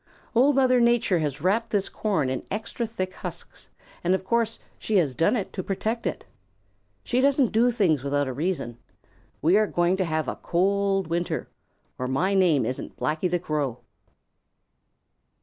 [0.33, 3.69] Old Mother Nature has wrapped this corn in extra thick husks,
[4.03, 6.25] and of course she has done it to protect it.
[7.03, 8.79] She doesn't do things without a reason.
[9.43, 11.49] We are going to have a cold winter,
[11.99, 13.81] or my name isn't Blacky the Crow."